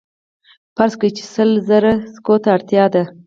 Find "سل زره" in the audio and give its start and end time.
1.33-1.93